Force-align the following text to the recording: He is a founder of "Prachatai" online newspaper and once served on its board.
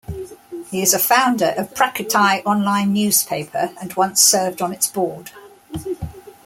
He 0.71 0.81
is 0.81 0.95
a 0.95 0.97
founder 0.97 1.53
of 1.59 1.75
"Prachatai" 1.75 2.41
online 2.43 2.91
newspaper 2.91 3.69
and 3.79 3.93
once 3.93 4.19
served 4.19 4.59
on 4.59 4.73
its 4.73 4.87
board. 4.87 5.29